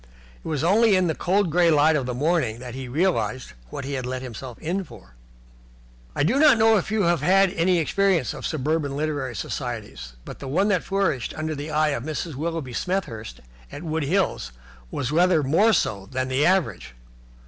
[0.43, 3.85] It was only in the cold, grey light of the morning that he realized what
[3.85, 5.13] he had let himself in for.
[6.15, 10.39] I do not know if you have had any experience of suburban literary societies, but
[10.39, 12.33] the one that flourished under the eye of Mrs.
[12.33, 13.41] Willoughby Smethurst
[13.71, 14.51] at Wood Hills
[14.89, 16.95] was rather more so than the average.